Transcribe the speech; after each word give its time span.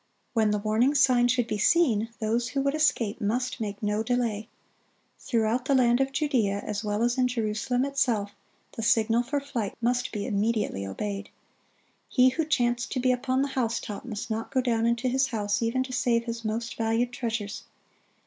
When 0.33 0.49
the 0.49 0.57
warning 0.57 0.95
sign 0.95 1.27
should 1.27 1.45
be 1.45 1.59
seen, 1.59 2.09
those 2.19 2.47
who 2.49 2.61
would 2.61 2.73
escape 2.73 3.21
must 3.21 3.61
make 3.61 3.83
no 3.83 4.01
delay. 4.01 4.47
Throughout 5.19 5.65
the 5.65 5.75
land 5.75 6.01
of 6.01 6.11
Judea, 6.11 6.63
as 6.65 6.83
well 6.83 7.03
as 7.03 7.19
in 7.19 7.27
Jerusalem 7.27 7.85
itself, 7.85 8.31
the 8.71 8.81
signal 8.81 9.21
for 9.21 9.39
flight 9.39 9.75
must 9.79 10.11
be 10.11 10.25
immediately 10.25 10.87
obeyed. 10.87 11.29
He 12.09 12.29
who 12.29 12.45
chanced 12.45 12.91
to 12.93 12.99
be 12.99 13.11
upon 13.11 13.43
the 13.43 13.49
housetop 13.49 14.03
must 14.03 14.31
not 14.31 14.49
go 14.49 14.59
down 14.59 14.87
into 14.87 15.07
his 15.07 15.27
house, 15.27 15.61
even 15.61 15.83
to 15.83 15.93
save 15.93 16.23
his 16.23 16.43
most 16.43 16.77
valued 16.77 17.13
treasures. 17.13 17.65